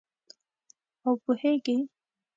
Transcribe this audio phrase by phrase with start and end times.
[1.05, 1.77] او پوهیږې